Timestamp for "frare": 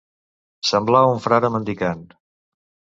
1.27-1.55